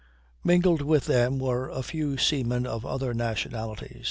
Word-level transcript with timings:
Mingled 0.43 0.81
with 0.81 1.05
them 1.05 1.37
were 1.37 1.69
a 1.69 1.83
few 1.83 2.17
seamen 2.17 2.65
of 2.65 2.87
other 2.87 3.13
nationalities. 3.13 3.99